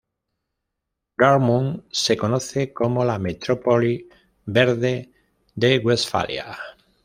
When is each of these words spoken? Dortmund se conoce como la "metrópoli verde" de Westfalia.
Dortmund 1.19 1.83
se 1.91 2.17
conoce 2.17 2.73
como 2.73 3.05
la 3.05 3.19
"metrópoli 3.19 4.09
verde" 4.47 5.11
de 5.53 5.77
Westfalia. 5.77 6.57